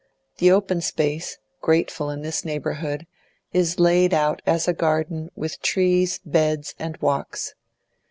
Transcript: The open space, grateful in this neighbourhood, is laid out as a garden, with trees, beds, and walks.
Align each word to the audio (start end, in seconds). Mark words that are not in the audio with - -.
The 0.39 0.49
open 0.49 0.81
space, 0.81 1.37
grateful 1.61 2.09
in 2.09 2.23
this 2.23 2.43
neighbourhood, 2.43 3.05
is 3.53 3.79
laid 3.79 4.15
out 4.15 4.41
as 4.47 4.67
a 4.67 4.73
garden, 4.73 5.29
with 5.35 5.61
trees, 5.61 6.19
beds, 6.25 6.73
and 6.79 6.97
walks. 6.97 7.53